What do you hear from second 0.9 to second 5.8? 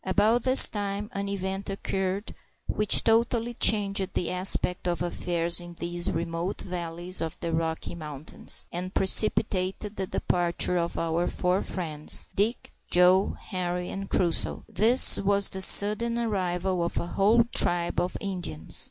an event occurred which totally changed the aspect of affairs in